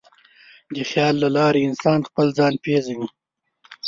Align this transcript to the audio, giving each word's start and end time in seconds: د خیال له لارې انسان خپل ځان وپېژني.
د 0.75 0.77
خیال 0.91 1.15
له 1.23 1.29
لارې 1.37 1.65
انسان 1.69 1.99
خپل 2.09 2.27
ځان 2.37 2.53
وپېژني. 2.57 3.07